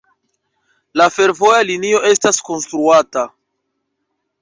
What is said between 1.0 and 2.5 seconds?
La fervoja linio estas